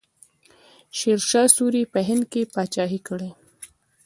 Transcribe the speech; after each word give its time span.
شیرشاه 0.97 1.47
سوري 1.55 1.83
په 1.93 1.99
هند 2.07 2.23
کې 2.31 2.41
پاچاهي 2.53 2.99
کړې. 3.07 3.29